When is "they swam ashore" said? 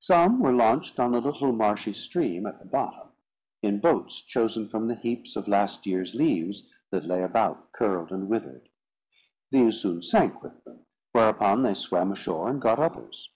11.62-12.50